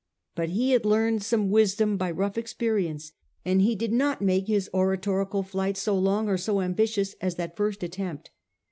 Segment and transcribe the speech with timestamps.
[0.33, 3.11] But he had learned some wisdom by rough experience,
[3.45, 7.55] and he did not make his oratorical flights so long or so ambitious as that
[7.55, 8.31] first attempt.